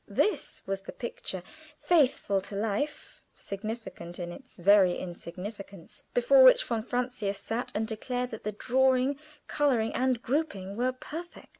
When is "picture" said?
0.91-1.43